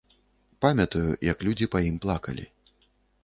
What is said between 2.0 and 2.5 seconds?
плакалі.